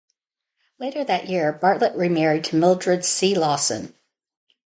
Later 0.79 1.03
that 1.03 1.29
year, 1.29 1.53
Bartlett 1.53 1.95
remarried 1.95 2.43
to 2.45 2.55
Mildred 2.55 3.05
C. 3.05 3.35
Lawson. 3.35 3.93